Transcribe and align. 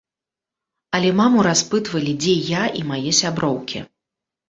Але 0.99 1.11
маму 1.19 1.45
распытвалі, 1.49 2.17
дзе 2.25 2.35
я 2.49 2.63
і 2.83 2.85
мае 2.91 3.11
сяброўкі. 3.23 3.89